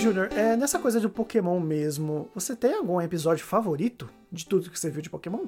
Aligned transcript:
Júnior, 0.00 0.32
é, 0.32 0.56
nessa 0.56 0.78
coisa 0.78 0.98
do 0.98 1.10
Pokémon 1.10 1.60
mesmo, 1.60 2.30
você 2.34 2.56
tem 2.56 2.72
algum 2.72 2.98
episódio 3.02 3.44
favorito 3.44 4.08
de 4.32 4.46
tudo 4.46 4.70
que 4.70 4.80
você 4.80 4.88
viu 4.88 5.02
de 5.02 5.10
Pokémon? 5.10 5.44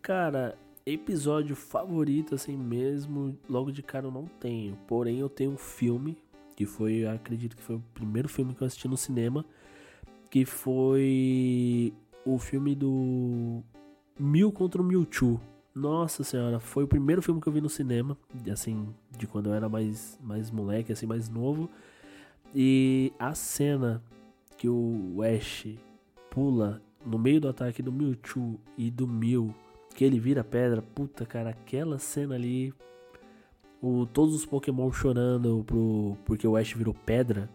Cara, 0.00 0.56
episódio 0.86 1.56
favorito 1.56 2.36
assim 2.36 2.56
mesmo, 2.56 3.36
logo 3.48 3.72
de 3.72 3.82
cara 3.82 4.06
eu 4.06 4.12
não 4.12 4.26
tenho. 4.26 4.78
Porém, 4.86 5.18
eu 5.18 5.28
tenho 5.28 5.50
um 5.50 5.56
filme, 5.56 6.16
que 6.54 6.64
foi, 6.66 7.04
acredito 7.04 7.56
que 7.56 7.62
foi 7.62 7.74
o 7.74 7.82
primeiro 7.94 8.28
filme 8.28 8.54
que 8.54 8.62
eu 8.62 8.66
assisti 8.68 8.86
no 8.86 8.96
cinema, 8.96 9.44
que 10.30 10.44
foi 10.44 11.92
o 12.24 12.38
filme 12.38 12.76
do 12.76 13.60
Mil 14.16 14.52
contra 14.52 14.80
o 14.80 14.84
Mewtwo. 14.84 15.40
Nossa 15.74 16.22
senhora, 16.22 16.60
foi 16.60 16.84
o 16.84 16.88
primeiro 16.88 17.20
filme 17.20 17.40
que 17.40 17.48
eu 17.48 17.52
vi 17.52 17.60
no 17.60 17.68
cinema, 17.68 18.16
assim, 18.52 18.88
de 19.10 19.26
quando 19.26 19.50
eu 19.50 19.54
era 19.54 19.68
mais, 19.68 20.16
mais 20.22 20.48
moleque, 20.48 20.92
assim, 20.92 21.06
mais 21.06 21.28
novo. 21.28 21.68
E 22.54 23.12
a 23.18 23.34
cena 23.34 24.02
que 24.56 24.68
o 24.68 25.20
Ash 25.22 25.66
pula 26.30 26.82
no 27.04 27.18
meio 27.18 27.40
do 27.40 27.48
ataque 27.48 27.82
do 27.82 27.92
Mewtwo 27.92 28.58
e 28.76 28.90
do 28.90 29.06
Mew, 29.06 29.54
que 29.94 30.04
ele 30.04 30.18
vira 30.18 30.42
pedra, 30.42 30.82
puta 30.82 31.24
cara, 31.24 31.50
aquela 31.50 31.98
cena 31.98 32.34
ali, 32.34 32.72
o, 33.80 34.06
todos 34.06 34.34
os 34.34 34.44
Pokémon 34.44 34.90
chorando 34.90 35.62
pro, 35.64 36.16
porque 36.24 36.46
o 36.46 36.56
Ash 36.56 36.72
virou 36.72 36.94
pedra. 36.94 37.48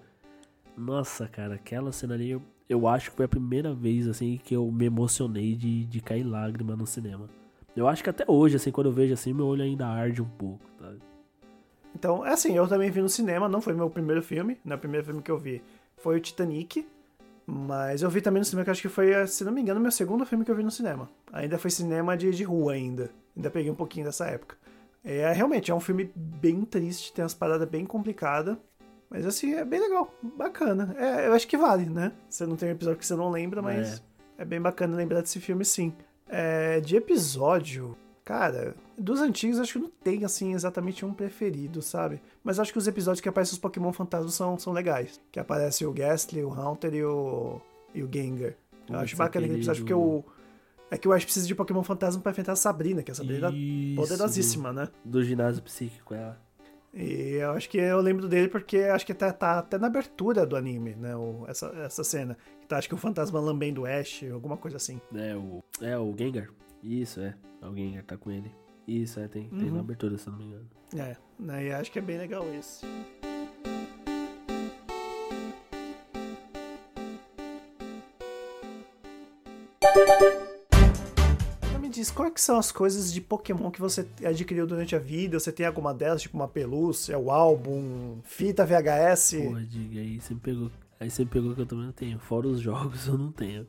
Nossa, 0.77 1.27
cara, 1.27 1.55
aquela 1.55 1.91
cena 1.91 2.13
ali, 2.13 2.29
eu, 2.31 2.41
eu 2.69 2.87
acho 2.87 3.11
que 3.11 3.17
foi 3.17 3.25
a 3.25 3.29
primeira 3.29 3.73
vez 3.73 4.07
assim 4.07 4.39
que 4.43 4.55
eu 4.55 4.71
me 4.71 4.85
emocionei 4.85 5.55
de, 5.55 5.85
de 5.85 6.01
cair 6.01 6.23
lágrima 6.23 6.75
no 6.75 6.87
cinema. 6.87 7.29
Eu 7.75 7.87
acho 7.87 8.03
que 8.03 8.09
até 8.09 8.23
hoje, 8.27 8.55
assim, 8.55 8.71
quando 8.71 8.87
eu 8.87 8.93
vejo 8.93 9.13
assim, 9.13 9.33
meu 9.33 9.47
olho 9.47 9.63
ainda 9.63 9.87
arde 9.87 10.21
um 10.21 10.29
pouco, 10.29 10.63
tá? 10.77 10.93
Então, 11.95 12.25
é 12.25 12.33
assim, 12.33 12.55
eu 12.55 12.67
também 12.67 12.89
vi 12.89 13.01
no 13.01 13.09
cinema, 13.09 13.47
não 13.47 13.61
foi 13.61 13.73
meu 13.73 13.89
primeiro 13.89 14.21
filme, 14.21 14.59
né? 14.65 14.75
O 14.75 14.79
primeiro 14.79 15.05
filme 15.05 15.21
que 15.21 15.31
eu 15.31 15.37
vi 15.37 15.61
foi 15.97 16.17
o 16.17 16.19
Titanic, 16.19 16.87
mas 17.45 18.01
eu 18.01 18.09
vi 18.09 18.21
também 18.21 18.39
no 18.39 18.45
cinema, 18.45 18.65
que 18.65 18.71
acho 18.71 18.81
que 18.81 18.89
foi, 18.89 19.27
se 19.27 19.43
não 19.43 19.51
me 19.51 19.61
engano, 19.61 19.79
meu 19.79 19.91
segundo 19.91 20.25
filme 20.25 20.43
que 20.43 20.51
eu 20.51 20.55
vi 20.55 20.63
no 20.63 20.71
cinema. 20.71 21.09
Ainda 21.31 21.57
foi 21.57 21.69
cinema 21.69 22.17
de, 22.17 22.31
de 22.31 22.43
rua 22.43 22.73
ainda, 22.73 23.11
ainda 23.35 23.49
peguei 23.49 23.71
um 23.71 23.75
pouquinho 23.75 24.05
dessa 24.05 24.25
época. 24.25 24.57
É, 25.03 25.31
realmente, 25.33 25.69
é 25.69 25.75
um 25.75 25.79
filme 25.79 26.09
bem 26.15 26.63
triste, 26.63 27.11
tem 27.13 27.23
umas 27.23 27.33
paradas 27.33 27.67
bem 27.67 27.85
complicadas, 27.85 28.57
mas 29.09 29.25
assim, 29.25 29.53
é 29.53 29.65
bem 29.65 29.79
legal, 29.79 30.13
bacana. 30.37 30.95
É, 30.97 31.27
eu 31.27 31.33
acho 31.33 31.47
que 31.47 31.57
vale, 31.57 31.85
né? 31.85 32.13
Você 32.29 32.45
não 32.45 32.55
tem 32.55 32.69
um 32.69 32.71
episódio 32.71 32.99
que 32.99 33.05
você 33.05 33.15
não 33.15 33.29
lembra, 33.29 33.61
mas 33.61 34.01
é, 34.37 34.41
é 34.41 34.45
bem 34.45 34.61
bacana 34.61 34.95
lembrar 34.95 35.21
desse 35.21 35.39
filme 35.39 35.65
sim. 35.65 35.93
É, 36.27 36.79
de 36.79 36.95
episódio, 36.95 37.95
Cara, 38.25 38.73
dos 38.97 39.19
antigos 39.19 39.59
acho 39.59 39.73
que 39.73 39.79
não 39.79 39.91
tem, 40.01 40.23
assim, 40.23 40.53
exatamente 40.53 41.05
um 41.05 41.13
preferido, 41.13 41.81
sabe? 41.81 42.21
Mas 42.41 42.57
acho 42.57 42.71
que 42.71 42.77
os 42.77 42.87
episódios 42.87 43.19
que 43.19 43.27
aparecem 43.27 43.53
os 43.53 43.59
Pokémon 43.59 43.91
fantasmas 43.91 44.33
são, 44.33 44.57
são 44.57 44.71
legais. 44.71 45.19
Que 45.31 45.39
aparece 45.39 45.85
o 45.85 45.91
Gastly, 45.91 46.43
o 46.43 46.53
Haunter 46.53 46.93
e 46.93 47.03
o, 47.03 47.59
e 47.93 48.01
o 48.01 48.09
Gengar. 48.11 48.53
Eu 48.89 48.99
acho 48.99 49.17
bacana 49.17 49.45
aquele 49.45 49.59
episódio 49.59 49.81
porque 49.81 49.93
o... 49.93 50.23
É 50.89 50.97
que 50.97 51.07
o 51.07 51.11
Ash 51.11 51.23
precisa 51.23 51.47
de 51.47 51.55
Pokémon 51.55 51.81
fantasma 51.81 52.21
pra 52.21 52.31
enfrentar 52.31 52.51
a 52.51 52.55
Sabrina, 52.55 53.01
que 53.01 53.09
a 53.09 53.15
Sabrina 53.15 53.49
é 53.49 53.95
poderosíssima, 53.95 54.69
do, 54.69 54.75
né? 54.75 54.89
Do 55.03 55.23
ginásio 55.23 55.63
psíquico, 55.63 56.13
é. 56.13 56.35
E 56.93 57.37
eu 57.41 57.51
acho 57.51 57.67
que 57.67 57.79
eu 57.79 57.99
lembro 57.99 58.27
dele 58.27 58.47
porque 58.47 58.77
acho 58.77 59.03
que 59.03 59.13
tá, 59.13 59.33
tá 59.33 59.57
até 59.57 59.79
na 59.79 59.87
abertura 59.87 60.45
do 60.45 60.55
anime, 60.55 60.93
né? 60.95 61.15
O, 61.15 61.45
essa, 61.47 61.65
essa 61.83 62.03
cena. 62.03 62.37
Que 62.61 62.67
tá, 62.67 62.77
acho 62.77 62.87
que 62.87 62.93
o 62.93 62.97
fantasma 62.97 63.39
lambendo 63.39 63.81
o 63.81 63.85
Ash, 63.85 64.23
alguma 64.31 64.55
coisa 64.55 64.77
assim. 64.77 65.01
É, 65.15 65.35
o, 65.35 65.63
é, 65.81 65.97
o 65.97 66.13
Gengar. 66.15 66.49
Isso, 66.83 67.21
é. 67.21 67.33
Alguém 67.61 68.01
tá 68.03 68.17
com 68.17 68.29
ele. 68.29 68.51
Isso, 68.85 69.17
é, 69.19 69.27
tem, 69.29 69.49
uhum. 69.49 69.57
tem 69.57 69.71
na 69.71 69.79
abertura, 69.79 70.17
se 70.17 70.29
não 70.29 70.37
me 70.37 70.43
engano. 70.43 70.69
É, 70.95 71.15
né, 71.39 71.67
e 71.67 71.71
acho 71.71 71.89
que 71.89 71.97
é 71.97 72.01
bem 72.01 72.17
legal 72.17 72.45
esse. 72.53 72.85
Então 81.61 81.79
me 81.79 81.87
diz, 81.87 82.11
quais 82.11 82.41
são 82.41 82.57
as 82.57 82.69
coisas 82.69 83.13
de 83.13 83.21
Pokémon 83.21 83.71
que 83.71 83.79
você 83.79 84.05
adquiriu 84.25 84.67
durante 84.67 84.93
a 84.93 84.99
vida? 84.99 85.39
Você 85.39 85.53
tem 85.53 85.65
alguma 85.65 85.93
delas, 85.93 86.21
tipo 86.21 86.35
uma 86.35 86.49
pelúcia, 86.49 87.17
o 87.17 87.31
álbum, 87.31 88.19
fita 88.25 88.65
VHS? 88.65 89.35
Porra, 89.35 89.63
diga, 89.63 90.01
aí 90.01 90.19
você 90.19 90.35
pegou. 90.35 90.69
Aí 90.99 91.09
você 91.09 91.25
pegou 91.25 91.55
que 91.55 91.61
eu 91.61 91.65
também 91.65 91.85
não 91.85 91.93
tenho. 91.93 92.19
Fora 92.19 92.47
os 92.47 92.59
jogos, 92.59 93.07
eu 93.07 93.17
não 93.17 93.31
tenho. 93.31 93.65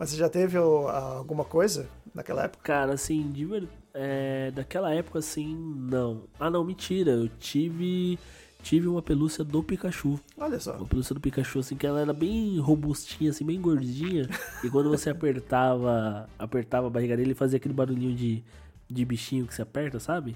Mas 0.00 0.08
você 0.08 0.16
já 0.16 0.30
teve 0.30 0.56
alguma 0.56 1.44
coisa 1.44 1.86
naquela 2.14 2.44
época? 2.44 2.64
Cara, 2.64 2.94
assim, 2.94 3.30
de. 3.30 3.68
É, 3.92 4.50
daquela 4.50 4.94
época, 4.94 5.18
assim, 5.18 5.54
não. 5.54 6.22
Ah, 6.40 6.48
não, 6.48 6.64
mentira. 6.64 7.10
Eu 7.10 7.28
tive. 7.38 8.18
Tive 8.62 8.88
uma 8.88 9.02
pelúcia 9.02 9.44
do 9.44 9.62
Pikachu. 9.62 10.18
Olha 10.38 10.58
só. 10.58 10.74
Uma 10.78 10.86
pelúcia 10.86 11.14
do 11.14 11.20
Pikachu, 11.20 11.58
assim, 11.58 11.76
que 11.76 11.86
ela 11.86 12.00
era 12.00 12.14
bem 12.14 12.58
robustinha, 12.58 13.28
assim, 13.28 13.44
bem 13.44 13.60
gordinha. 13.60 14.26
e 14.64 14.70
quando 14.70 14.88
você 14.88 15.10
apertava. 15.12 16.26
Apertava 16.38 16.86
a 16.86 16.90
barriga 16.90 17.14
dele, 17.14 17.28
ele 17.28 17.34
fazia 17.34 17.58
aquele 17.58 17.74
barulhinho 17.74 18.16
de, 18.16 18.42
de 18.88 19.04
bichinho 19.04 19.46
que 19.46 19.54
você 19.54 19.60
aperta, 19.60 20.00
sabe? 20.00 20.34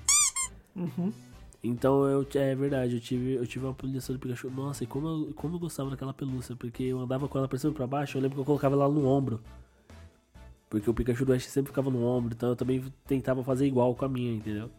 Uhum. 0.77 1.11
Então 1.67 2.05
eu, 2.07 2.27
é 2.35 2.55
verdade, 2.55 2.97
eu 2.97 3.01
tive, 3.01 3.37
eu 3.37 3.47
tive 3.47 3.65
uma 3.65 3.73
pelúcia 3.73 4.13
do 4.13 4.21
Pikachu. 4.21 4.51
Nossa, 4.51 4.85
e 4.85 4.87
como 4.87 5.09
eu, 5.09 5.33
como 5.35 5.55
eu 5.55 5.59
gostava 5.59 5.89
daquela 5.89 6.13
pelúcia, 6.13 6.55
porque 6.55 6.83
eu 6.83 7.01
andava 7.01 7.27
com 7.27 7.39
ela 7.39 7.49
pra 7.49 7.59
cima 7.59 7.73
e 7.73 7.75
pra 7.75 7.87
baixo, 7.87 8.19
eu 8.19 8.23
lembro 8.23 8.35
que 8.35 8.43
eu 8.43 8.45
colocava 8.45 8.75
ela 8.75 8.87
no 8.87 9.07
ombro. 9.07 9.41
Porque 10.69 10.91
o 10.91 10.93
Pikachu 10.93 11.25
do 11.25 11.33
Ash 11.33 11.47
sempre 11.47 11.71
ficava 11.71 11.91
no 11.91 12.05
ombro, 12.05 12.35
então 12.35 12.51
eu 12.51 12.57
também 12.57 12.85
tentava 13.07 13.43
fazer 13.43 13.67
igual 13.67 13.95
com 13.95 14.05
a 14.05 14.09
minha, 14.11 14.35
entendeu? 14.35 14.71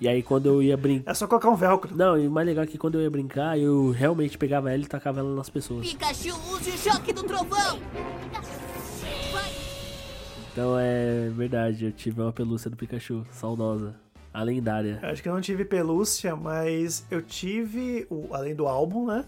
E 0.00 0.06
aí 0.06 0.22
quando 0.22 0.46
eu 0.46 0.62
ia 0.62 0.76
brincar. 0.76 1.10
É 1.10 1.14
só 1.14 1.26
colocar 1.26 1.50
um 1.50 1.56
velcro. 1.56 1.96
Não, 1.96 2.16
e 2.16 2.28
o 2.28 2.30
mais 2.30 2.46
legal 2.46 2.62
é 2.62 2.66
que 2.68 2.78
quando 2.78 2.94
eu 2.94 3.02
ia 3.02 3.10
brincar, 3.10 3.58
eu 3.58 3.90
realmente 3.90 4.38
pegava 4.38 4.70
ela 4.70 4.84
e 4.84 4.86
tacava 4.86 5.18
ela 5.18 5.34
nas 5.34 5.50
pessoas. 5.50 5.88
Pikachu, 5.88 6.36
use 6.52 6.70
o 6.70 6.78
choque 6.78 7.12
do 7.12 7.24
trovão! 7.24 7.80
Então 10.52 10.78
é 10.78 11.28
verdade, 11.30 11.86
eu 11.86 11.92
tive 11.92 12.20
uma 12.20 12.32
pelúcia 12.32 12.70
do 12.70 12.76
Pikachu, 12.76 13.26
saudosa. 13.32 14.05
A 14.36 14.42
lendária. 14.42 15.00
Acho 15.02 15.22
que 15.22 15.28
eu 15.30 15.32
não 15.32 15.40
tive 15.40 15.64
pelúcia, 15.64 16.36
mas 16.36 17.06
eu 17.10 17.22
tive, 17.22 18.06
o, 18.10 18.28
além 18.34 18.54
do 18.54 18.66
álbum, 18.66 19.06
né? 19.06 19.24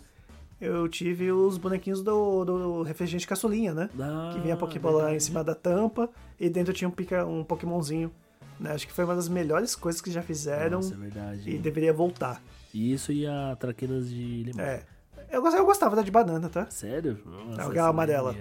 Eu 0.60 0.86
tive 0.86 1.32
os 1.32 1.56
bonequinhos 1.56 2.02
do, 2.02 2.44
do 2.44 2.82
refrigerante 2.82 3.26
caçulinha, 3.26 3.72
né? 3.72 3.88
Ah, 3.98 4.32
que 4.34 4.38
vinha 4.38 4.52
a 4.52 4.56
Pokébola 4.58 5.14
em 5.14 5.18
cima 5.18 5.42
da 5.42 5.54
tampa 5.54 6.10
e 6.38 6.50
dentro 6.50 6.74
tinha 6.74 6.86
um, 6.86 6.91
pica, 6.91 7.24
um 7.24 7.42
Pokémonzinho. 7.42 8.12
Né? 8.60 8.70
Acho 8.70 8.86
que 8.86 8.92
foi 8.92 9.04
uma 9.04 9.14
das 9.14 9.30
melhores 9.30 9.74
coisas 9.74 10.02
que 10.02 10.10
já 10.10 10.20
fizeram. 10.20 10.80
Nossa, 10.80 10.92
é 10.92 10.98
verdade. 10.98 11.50
E 11.50 11.56
deveria 11.56 11.94
voltar. 11.94 12.42
Isso 12.74 13.10
e 13.10 13.26
a 13.26 13.56
traquinas 13.58 14.10
de 14.10 14.42
limão. 14.42 14.62
É. 14.62 14.82
Eu 15.30 15.41
gostava, 15.41 15.62
eu 15.62 15.66
gostava 15.66 15.97
da 15.97 16.02
de 16.02 16.10
banana, 16.10 16.50
tá? 16.50 16.66
Sério? 16.68 17.18
Nossa, 17.24 17.70
aquela 17.70 17.88
amarela. 17.88 18.36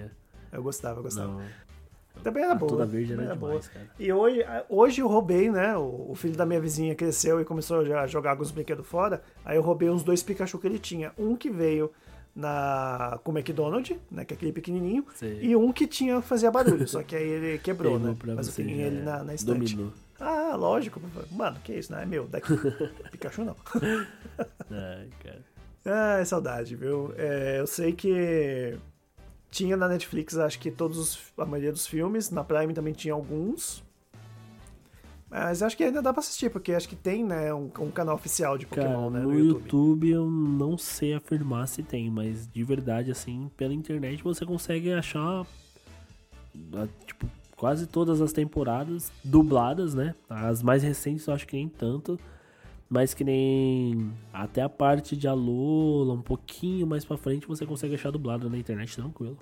Eu 0.52 0.62
gostava, 0.62 0.98
eu 0.98 1.02
gostava. 1.02 1.32
Não. 1.32 1.67
Também 2.22 2.44
era 2.44 2.54
boa. 2.54 2.70
Toda 2.70 2.86
verde 2.86 3.12
era, 3.12 3.22
era 3.22 3.34
demais, 3.34 3.52
boa. 3.52 3.74
cara. 3.74 3.86
E 3.98 4.12
hoje, 4.12 4.44
hoje 4.68 5.00
eu 5.00 5.08
roubei, 5.08 5.50
né? 5.50 5.76
O, 5.76 6.14
filho 6.14 6.36
da 6.36 6.46
minha 6.46 6.60
vizinha 6.60 6.94
cresceu 6.94 7.40
e 7.40 7.44
começou 7.44 7.80
a 7.80 8.06
jogar 8.06 8.30
alguns 8.30 8.50
brinquedos 8.50 8.86
fora. 8.86 9.22
Aí 9.44 9.56
eu 9.56 9.62
roubei 9.62 9.88
uns 9.90 10.02
dois 10.02 10.22
Pikachu 10.22 10.58
que 10.58 10.66
ele 10.66 10.78
tinha. 10.78 11.12
Um 11.18 11.36
que 11.36 11.50
veio 11.50 11.90
na 12.34 13.18
com 13.24 13.32
o 13.32 13.36
McDonald's, 13.36 13.96
né? 14.10 14.24
Que 14.24 14.34
é 14.34 14.36
aquele 14.36 14.52
pequenininho. 14.52 15.04
Sei. 15.14 15.40
E 15.42 15.56
um 15.56 15.72
que 15.72 15.86
tinha 15.86 16.20
fazia 16.20 16.50
barulho. 16.50 16.86
só 16.86 17.02
que 17.02 17.16
aí 17.16 17.28
ele 17.28 17.58
quebrou, 17.62 17.98
Queimou 17.98 18.16
né? 18.24 18.34
Mas 18.36 18.48
eu 18.48 18.54
tenho 18.54 18.76
já 18.76 18.86
ele 18.86 18.98
é. 18.98 19.02
na, 19.02 19.24
na 19.24 19.34
estante. 19.34 19.74
Dominou. 19.74 19.92
Ah, 20.20 20.56
lógico. 20.56 21.00
Mano, 21.30 21.58
que 21.62 21.72
isso, 21.72 21.92
não 21.92 22.00
é 22.00 22.06
meu. 22.06 22.26
Daqui. 22.26 22.52
Pikachu 23.10 23.44
não. 23.44 23.56
Ai, 24.70 25.08
cara. 25.22 25.44
Ai, 26.18 26.24
saudade, 26.24 26.76
viu? 26.76 27.14
É, 27.16 27.60
eu 27.60 27.66
sei 27.66 27.92
que 27.92 28.76
tinha 29.50 29.76
na 29.76 29.88
Netflix, 29.88 30.36
acho 30.36 30.58
que 30.58 30.70
todos 30.70 30.98
os, 30.98 31.32
a 31.38 31.44
maioria 31.44 31.72
dos 31.72 31.86
filmes. 31.86 32.30
Na 32.30 32.44
Prime 32.44 32.72
também 32.74 32.92
tinha 32.92 33.14
alguns. 33.14 33.82
Mas 35.30 35.62
acho 35.62 35.76
que 35.76 35.84
ainda 35.84 36.00
dá 36.00 36.10
pra 36.10 36.20
assistir, 36.20 36.50
porque 36.50 36.72
acho 36.72 36.88
que 36.88 36.96
tem, 36.96 37.22
né, 37.22 37.52
um, 37.52 37.70
um 37.80 37.90
canal 37.90 38.14
oficial 38.14 38.56
de 38.56 38.64
Pokémon, 38.66 39.10
Cara, 39.10 39.10
né, 39.10 39.20
no, 39.20 39.28
no 39.28 39.38
YouTube. 39.38 39.62
YouTube. 39.62 40.10
eu 40.10 40.30
não 40.30 40.78
sei 40.78 41.12
afirmar 41.12 41.68
se 41.68 41.82
tem, 41.82 42.10
mas 42.10 42.48
de 42.48 42.64
verdade, 42.64 43.10
assim, 43.10 43.50
pela 43.54 43.74
internet 43.74 44.22
você 44.22 44.46
consegue 44.46 44.90
achar, 44.90 45.46
ah, 46.74 46.88
tipo, 47.06 47.26
quase 47.56 47.86
todas 47.86 48.22
as 48.22 48.32
temporadas 48.32 49.12
dubladas, 49.22 49.92
né? 49.92 50.14
As 50.30 50.62
mais 50.62 50.82
recentes 50.82 51.26
eu 51.26 51.34
acho 51.34 51.46
que 51.46 51.56
nem 51.56 51.68
tanto, 51.68 52.18
mas 52.88 53.12
que 53.12 53.22
nem 53.22 54.12
até 54.32 54.62
a 54.62 54.68
parte 54.68 55.16
de 55.16 55.28
Alola, 55.28 56.14
um 56.14 56.22
pouquinho 56.22 56.86
mais 56.86 57.04
pra 57.04 57.16
frente, 57.16 57.46
você 57.46 57.66
consegue 57.66 57.94
achar 57.94 58.10
dublado 58.10 58.48
na 58.48 58.56
internet 58.56 58.96
tranquilo. 58.96 59.36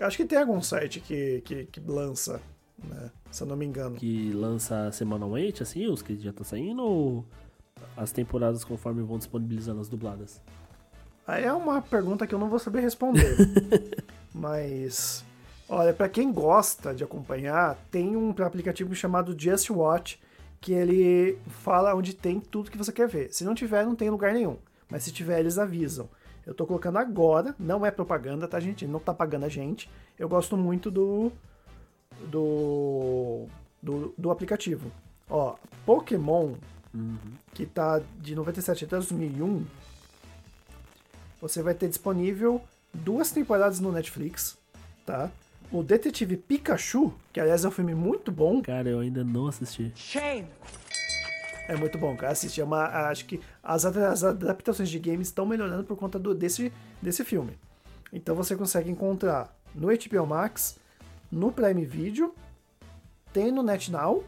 Acho 0.00 0.16
que 0.16 0.24
tem 0.24 0.38
algum 0.38 0.60
site 0.60 1.00
que, 1.00 1.42
que, 1.42 1.64
que 1.66 1.80
lança, 1.80 2.40
né, 2.82 3.10
se 3.30 3.42
eu 3.42 3.46
não 3.46 3.56
me 3.56 3.66
engano. 3.66 3.96
Que 3.96 4.32
lança 4.32 4.90
semanalmente, 4.92 5.62
assim, 5.62 5.86
os 5.86 6.00
que 6.00 6.16
já 6.18 6.30
estão 6.30 6.44
saindo, 6.44 6.82
ou 6.82 7.24
as 7.96 8.12
temporadas 8.12 8.64
conforme 8.64 9.02
vão 9.02 9.18
disponibilizando 9.18 9.80
as 9.80 9.88
dubladas? 9.88 10.40
Aí 11.26 11.44
é 11.44 11.52
uma 11.52 11.80
pergunta 11.82 12.26
que 12.26 12.34
eu 12.34 12.38
não 12.38 12.48
vou 12.48 12.58
saber 12.58 12.80
responder. 12.80 13.36
Mas, 14.34 15.24
olha, 15.68 15.92
pra 15.92 16.08
quem 16.08 16.32
gosta 16.32 16.94
de 16.94 17.04
acompanhar, 17.04 17.76
tem 17.90 18.16
um 18.16 18.34
aplicativo 18.38 18.94
chamado 18.94 19.36
Just 19.38 19.70
Watch, 19.70 20.18
que 20.62 20.72
ele 20.72 21.38
fala 21.48 21.92
onde 21.92 22.14
tem 22.14 22.38
tudo 22.38 22.70
que 22.70 22.78
você 22.78 22.92
quer 22.92 23.08
ver. 23.08 23.32
Se 23.34 23.44
não 23.44 23.52
tiver, 23.52 23.84
não 23.84 23.96
tem 23.96 24.08
lugar 24.08 24.32
nenhum. 24.32 24.56
Mas 24.88 25.02
se 25.02 25.12
tiver, 25.12 25.40
eles 25.40 25.58
avisam. 25.58 26.08
Eu 26.46 26.54
tô 26.54 26.64
colocando 26.64 26.98
agora, 26.98 27.54
não 27.58 27.84
é 27.84 27.90
propaganda, 27.90 28.46
tá, 28.46 28.60
gente? 28.60 28.86
Não 28.86 29.00
tá 29.00 29.12
pagando 29.12 29.44
a 29.44 29.48
gente. 29.48 29.90
Eu 30.16 30.28
gosto 30.28 30.56
muito 30.56 30.88
do. 30.88 31.32
do. 32.30 33.46
do, 33.82 34.14
do 34.16 34.30
aplicativo. 34.30 34.90
Ó, 35.28 35.56
Pokémon, 35.84 36.54
que 37.52 37.66
tá 37.66 38.00
de 38.20 38.36
97 38.36 38.84
até 38.84 38.96
2001, 38.96 39.66
você 41.40 41.60
vai 41.60 41.74
ter 41.74 41.88
disponível 41.88 42.62
duas 42.94 43.32
temporadas 43.32 43.80
no 43.80 43.90
Netflix, 43.90 44.56
tá? 45.04 45.28
O 45.72 45.82
Detetive 45.82 46.36
Pikachu, 46.36 47.12
que 47.32 47.40
aliás 47.40 47.64
é 47.64 47.68
um 47.68 47.70
filme 47.70 47.94
muito 47.94 48.30
bom, 48.30 48.60
Cara, 48.62 48.88
eu 48.90 49.00
ainda 49.00 49.24
não 49.24 49.46
assisti. 49.46 49.90
é 51.68 51.76
muito 51.76 51.96
bom, 51.96 52.14
cara. 52.16 52.32
Assistir 52.32 52.60
é 52.60 52.64
uma, 52.64 52.84
acho 53.08 53.24
que 53.24 53.40
as, 53.62 53.84
as 53.86 54.22
adaptações 54.24 54.90
de 54.90 54.98
games 54.98 55.28
estão 55.28 55.46
melhorando 55.46 55.84
por 55.84 55.96
conta 55.96 56.18
do- 56.18 56.34
desse, 56.34 56.70
desse 57.00 57.24
filme. 57.24 57.56
Então 58.12 58.34
você 58.34 58.54
consegue 58.54 58.90
encontrar 58.90 59.56
no 59.74 59.88
HBO 59.88 60.26
Max, 60.26 60.78
no 61.30 61.50
Prime 61.50 61.84
Video, 61.86 62.34
tem 63.32 63.50
no 63.50 63.62
NetNow, 63.62 64.22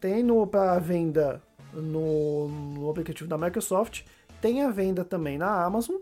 tem 0.00 0.22
no 0.22 0.46
para 0.46 0.78
venda 0.78 1.42
no, 1.72 2.48
no 2.48 2.88
aplicativo 2.88 3.28
da 3.28 3.36
Microsoft, 3.36 4.02
tem 4.40 4.62
a 4.62 4.70
venda 4.70 5.04
também 5.04 5.36
na 5.36 5.64
Amazon, 5.64 5.96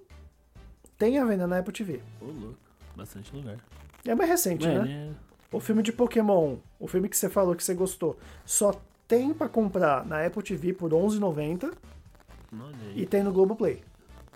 tem 0.98 1.18
a 1.18 1.24
venda 1.24 1.46
na 1.46 1.58
Apple 1.60 1.72
TV. 1.72 2.02
Ô, 2.20 2.26
louco. 2.26 2.58
Bastante 2.94 3.34
lugar. 3.34 3.56
É 4.06 4.14
mais 4.14 4.28
recente, 4.30 4.66
É, 4.66 4.78
né? 4.78 4.84
né? 4.84 5.14
O 5.52 5.60
filme 5.60 5.82
de 5.82 5.92
Pokémon, 5.92 6.56
o 6.78 6.86
filme 6.86 7.08
que 7.08 7.16
você 7.16 7.28
falou 7.30 7.54
que 7.54 7.62
você 7.64 7.74
gostou, 7.74 8.18
só 8.44 8.78
tem 9.08 9.32
pra 9.32 9.48
comprar 9.48 10.04
na 10.04 10.24
Apple 10.26 10.42
TV 10.42 10.72
por 10.72 10.92
R$11,90 10.92 11.72
Olha 12.52 12.74
aí. 12.82 13.00
e 13.02 13.06
tem 13.06 13.22
no 13.22 13.32
Globoplay. 13.32 13.82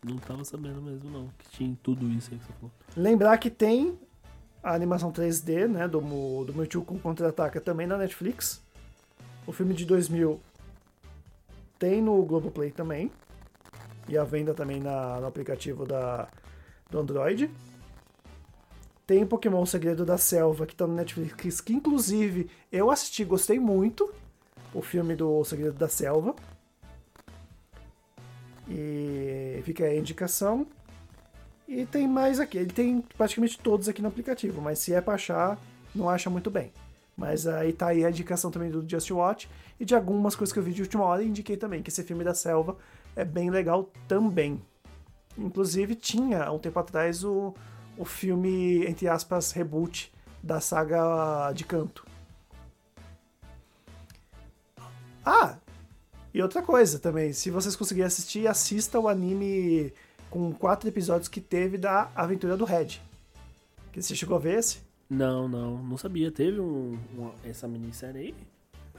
Não 0.05 0.17
tava 0.17 0.45
sabendo 0.45 0.81
mesmo, 0.81 1.11
não. 1.11 1.29
Que 1.39 1.49
tinha 1.51 1.77
tudo 1.83 2.09
isso 2.09 2.31
aí 2.33 2.39
que 2.39 2.45
você 2.47 2.53
falou. 2.55 2.71
Lembrar 2.97 3.37
que 3.39 3.51
tem 3.51 3.99
a 4.63 4.73
animação 4.75 5.13
3D, 5.13 5.67
né, 5.67 5.87
do, 5.89 6.01
do 6.45 6.55
Mewtwo 6.55 6.85
com 6.85 6.99
Contra-Ataca 6.99 7.61
também 7.61 7.87
na 7.87 7.99
Netflix. 7.99 8.63
O 9.47 9.53
filme 9.53 9.75
de 9.75 9.85
2000 9.85 10.41
tem 11.79 12.01
no 12.01 12.23
Globoplay 12.25 12.71
também. 12.71 13.11
E 14.09 14.17
a 14.17 14.25
venda 14.25 14.55
também 14.55 14.81
na, 14.81 15.21
no 15.21 15.27
aplicativo 15.27 15.85
da, 15.85 16.29
do 16.91 16.99
Android. 16.99 17.51
Tem 19.11 19.27
Pokémon 19.27 19.67
Segredo 19.67 20.07
da 20.07 20.17
Selva, 20.17 20.65
que 20.65 20.77
tá 20.77 20.87
no 20.87 20.95
Netflix, 20.95 21.61
que 21.61 21.73
inclusive 21.73 22.49
eu 22.71 22.93
assisti, 22.93 23.25
gostei 23.25 23.59
muito. 23.59 24.09
O 24.73 24.81
filme 24.81 25.17
do 25.17 25.43
Segredo 25.43 25.73
da 25.73 25.89
Selva. 25.89 26.33
E 28.69 29.61
fica 29.65 29.83
a 29.83 29.97
indicação. 29.97 30.65
E 31.67 31.85
tem 31.87 32.07
mais 32.07 32.39
aqui. 32.39 32.57
Ele 32.57 32.73
tem 32.73 33.01
praticamente 33.19 33.59
todos 33.59 33.89
aqui 33.89 34.01
no 34.01 34.07
aplicativo, 34.07 34.61
mas 34.61 34.79
se 34.79 34.95
é 34.95 35.01
pra 35.01 35.15
achar, 35.15 35.59
não 35.93 36.09
acha 36.09 36.31
muito 36.31 36.49
bem. 36.49 36.73
Mas 37.17 37.49
aí 37.49 37.73
tá 37.73 37.89
aí 37.89 38.05
a 38.05 38.11
indicação 38.11 38.49
também 38.49 38.71
do 38.71 38.89
Just 38.89 39.11
Watch 39.11 39.51
e 39.81 39.85
de 39.85 39.93
algumas 39.93 40.37
coisas 40.37 40.53
que 40.53 40.59
eu 40.61 40.63
vi 40.63 40.73
de 40.73 40.83
última 40.83 41.03
hora 41.03 41.21
e 41.21 41.27
indiquei 41.27 41.57
também, 41.57 41.83
que 41.83 41.91
esse 41.91 42.05
filme 42.05 42.23
da 42.23 42.33
selva 42.33 42.77
é 43.17 43.25
bem 43.25 43.51
legal 43.51 43.91
também. 44.07 44.63
Inclusive 45.37 45.97
tinha, 45.97 46.45
há 46.45 46.53
um 46.53 46.61
tempo 46.61 46.79
atrás, 46.79 47.25
o, 47.25 47.53
o 48.01 48.05
filme, 48.07 48.83
entre 48.87 49.07
aspas, 49.07 49.53
reboot 49.53 50.11
da 50.43 50.59
saga 50.59 51.53
de 51.53 51.65
canto. 51.65 52.07
Ah! 55.25 55.57
E 56.33 56.41
outra 56.43 56.63
coisa 56.63 56.99
também, 56.99 57.33
se 57.35 57.51
vocês 57.51 57.77
conseguirem 57.77 58.07
assistir, 58.07 58.47
assista 58.49 58.99
o 58.99 59.07
anime 59.07 59.93
com 60.31 60.51
quatro 60.53 60.89
episódios 60.89 61.29
que 61.29 61.41
teve 61.43 61.77
da 61.77 62.11
Aventura 62.15 62.57
do 62.57 62.65
Red. 62.65 63.01
Que 63.93 64.01
você 64.01 64.15
chegou 64.15 64.37
a 64.37 64.41
ver 64.41 64.59
esse? 64.61 64.79
Não, 65.11 65.47
não. 65.47 65.83
Não 65.83 65.99
sabia. 65.99 66.31
Teve 66.31 66.59
um, 66.61 66.99
uma- 67.15 67.35
essa 67.45 67.69
minissérie 67.69 68.21
aí? 68.29 68.35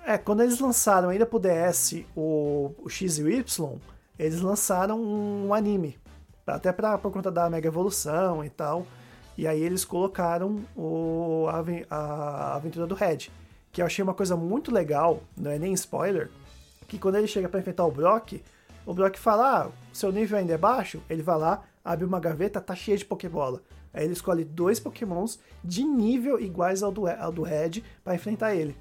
É, 0.05 0.17
quando 0.17 0.43
eles 0.43 0.59
lançaram 0.59 1.09
ainda 1.09 1.25
pro 1.25 1.39
DS 1.39 2.03
o, 2.15 2.71
o 2.83 2.89
X 2.89 3.17
e 3.17 3.23
o 3.23 3.29
Y, 3.31 3.77
eles 4.19 4.41
lançaram 4.41 5.01
um 5.01 5.53
anime. 5.53 5.97
Até 6.45 6.71
pra, 6.71 6.97
por 6.97 7.11
conta 7.11 7.31
da 7.31 7.49
Mega 7.49 7.67
Evolução 7.67 8.43
e 8.43 8.49
tal. 8.49 8.85
E 9.37 9.47
aí 9.47 9.61
eles 9.61 9.85
colocaram 9.85 10.63
o, 10.75 11.47
a, 11.49 11.95
a 11.95 12.55
Aventura 12.55 12.85
do 12.85 12.95
Red. 12.95 13.29
Que 13.71 13.81
eu 13.81 13.85
achei 13.85 14.03
uma 14.03 14.13
coisa 14.13 14.35
muito 14.35 14.71
legal, 14.71 15.21
não 15.37 15.49
é 15.49 15.57
nem 15.57 15.73
spoiler, 15.73 16.29
que 16.87 16.99
quando 16.99 17.15
ele 17.15 17.27
chega 17.27 17.47
pra 17.47 17.61
enfrentar 17.61 17.85
o 17.85 17.91
Brock, 17.91 18.43
o 18.85 18.93
Brock 18.93 19.17
fala, 19.17 19.63
ah, 19.63 19.71
seu 19.93 20.11
nível 20.11 20.37
ainda 20.37 20.53
é 20.53 20.57
baixo, 20.57 21.01
ele 21.09 21.23
vai 21.23 21.37
lá, 21.37 21.63
abre 21.85 22.03
uma 22.03 22.19
gaveta, 22.19 22.59
tá 22.59 22.75
cheia 22.75 22.97
de 22.97 23.05
Pokébola. 23.05 23.61
Aí 23.93 24.03
ele 24.03 24.13
escolhe 24.13 24.43
dois 24.43 24.79
Pokémons 24.79 25.39
de 25.63 25.83
nível 25.83 26.39
iguais 26.39 26.83
ao 26.83 26.91
do, 26.91 27.07
ao 27.07 27.31
do 27.31 27.43
Red 27.43 27.81
pra 28.03 28.15
enfrentar 28.15 28.55
ele. 28.55 28.75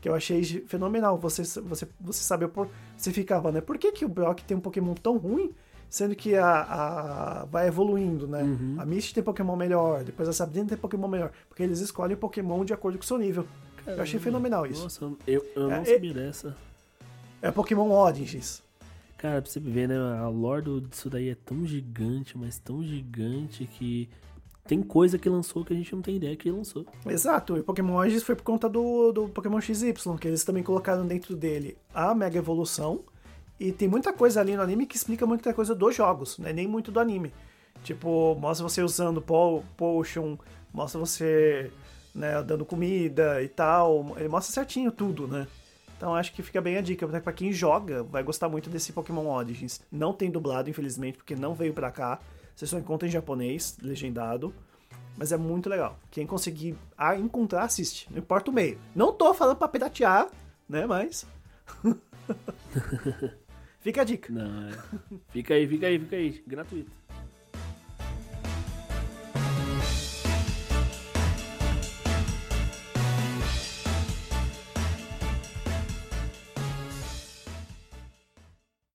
Que 0.00 0.08
eu 0.08 0.14
achei 0.14 0.44
fenomenal. 0.66 1.18
Você, 1.18 1.42
você, 1.60 1.88
você 2.00 2.22
saber 2.22 2.48
por. 2.48 2.68
Você 2.96 3.12
ficava, 3.12 3.50
né? 3.50 3.60
Por 3.60 3.78
que, 3.78 3.92
que 3.92 4.04
o 4.04 4.08
Brock 4.08 4.40
tem 4.42 4.56
um 4.56 4.60
Pokémon 4.60 4.94
tão 4.94 5.16
ruim, 5.16 5.52
sendo 5.88 6.14
que 6.14 6.34
a, 6.34 6.62
a 6.62 7.44
vai 7.46 7.68
evoluindo, 7.68 8.26
né? 8.26 8.40
A 8.78 8.84
Misty 8.84 9.14
tem 9.14 9.22
Pokémon 9.22 9.56
melhor, 9.56 10.04
depois 10.04 10.28
a 10.28 10.32
Sabrina 10.32 10.66
tem 10.68 10.78
Pokémon 10.78 11.08
melhor. 11.08 11.30
Porque 11.48 11.62
eles 11.62 11.80
escolhem 11.80 12.16
Pokémon 12.16 12.64
de 12.64 12.72
acordo 12.72 12.98
com 12.98 13.04
o 13.04 13.06
seu 13.06 13.18
nível. 13.18 13.46
eu 13.86 14.02
achei 14.02 14.18
fenomenal 14.20 14.66
isso. 14.66 14.82
Nossa, 14.82 15.12
eu, 15.26 15.44
eu 15.54 15.68
não 15.68 15.72
É, 15.72 15.84
sabia 15.84 16.14
dessa. 16.14 16.56
É 17.40 17.50
Pokémon 17.50 17.90
Origins. 17.90 18.62
Cara, 19.18 19.40
pra 19.40 19.50
você 19.50 19.60
ver, 19.60 19.88
né? 19.88 19.96
A 19.96 20.28
lore 20.28 20.80
disso 20.80 21.08
daí 21.08 21.30
é 21.30 21.34
tão 21.34 21.64
gigante, 21.64 22.36
mas 22.36 22.58
tão 22.58 22.82
gigante 22.82 23.64
que 23.66 24.08
tem 24.66 24.82
coisa 24.82 25.16
que 25.18 25.28
lançou 25.28 25.64
que 25.64 25.72
a 25.72 25.76
gente 25.76 25.94
não 25.94 26.02
tem 26.02 26.16
ideia 26.16 26.36
que 26.36 26.50
lançou. 26.50 26.84
Exato, 27.06 27.56
e 27.56 27.62
Pokémon 27.62 27.94
Origins 27.94 28.22
foi 28.24 28.34
por 28.34 28.42
conta 28.42 28.68
do, 28.68 29.12
do 29.12 29.28
Pokémon 29.28 29.60
XY, 29.60 29.94
que 30.20 30.28
eles 30.28 30.44
também 30.44 30.62
colocaram 30.62 31.06
dentro 31.06 31.34
dele 31.36 31.78
a 31.94 32.14
Mega 32.14 32.36
Evolução. 32.38 33.04
E 33.58 33.72
tem 33.72 33.88
muita 33.88 34.12
coisa 34.12 34.40
ali 34.40 34.54
no 34.54 34.62
anime 34.62 34.86
que 34.86 34.96
explica 34.96 35.26
muita 35.26 35.52
coisa 35.54 35.74
dos 35.74 35.94
jogos, 35.94 36.38
né? 36.38 36.52
nem 36.52 36.66
muito 36.66 36.92
do 36.92 37.00
anime. 37.00 37.32
Tipo, 37.82 38.34
mostra 38.34 38.68
você 38.68 38.82
usando 38.82 39.22
po 39.22 39.62
Potion, 39.76 40.36
mostra 40.72 40.98
você 40.98 41.70
né, 42.14 42.42
dando 42.42 42.64
comida 42.64 43.42
e 43.42 43.48
tal. 43.48 44.14
Ele 44.18 44.28
mostra 44.28 44.52
certinho 44.52 44.90
tudo, 44.90 45.26
né? 45.26 45.46
Então 45.96 46.14
acho 46.14 46.32
que 46.32 46.42
fica 46.42 46.60
bem 46.60 46.76
a 46.76 46.80
dica. 46.80 47.06
Pra 47.20 47.32
quem 47.32 47.52
joga, 47.52 48.02
vai 48.02 48.22
gostar 48.22 48.48
muito 48.48 48.68
desse 48.68 48.92
Pokémon 48.92 49.26
Origins. 49.26 49.80
Não 49.90 50.12
tem 50.12 50.30
dublado, 50.30 50.68
infelizmente, 50.68 51.16
porque 51.16 51.34
não 51.34 51.54
veio 51.54 51.72
pra 51.72 51.90
cá. 51.90 52.20
Você 52.54 52.66
só 52.66 52.78
encontra 52.78 53.08
em 53.08 53.10
japonês, 53.10 53.78
legendado. 53.80 54.52
Mas 55.16 55.32
é 55.32 55.36
muito 55.36 55.70
legal. 55.70 55.98
Quem 56.10 56.26
conseguir 56.26 56.76
encontrar, 57.18 57.64
assiste. 57.64 58.06
Não 58.10 58.18
importa 58.18 58.50
o 58.50 58.54
meio. 58.54 58.78
Não 58.94 59.12
tô 59.12 59.32
falando 59.32 59.56
pra 59.56 59.68
piratear, 59.68 60.28
né? 60.68 60.84
Mas. 60.86 61.26
Fica 63.86 64.00
a 64.00 64.04
dica. 64.04 64.32
Não, 64.32 64.66
é. 64.66 64.72
Fica 65.30 65.54
aí, 65.54 65.64
fica 65.68 65.86
aí, 65.86 65.96
fica 65.96 66.16
aí. 66.16 66.42
Gratuito. 66.44 66.90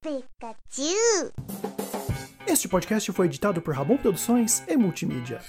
Pikachu! 0.02 1.32
Este 2.46 2.68
podcast 2.68 3.10
foi 3.14 3.28
editado 3.28 3.62
por 3.62 3.74
Ramon 3.74 3.96
Produções 3.96 4.62
e 4.68 4.76
Multimídia. 4.76 5.40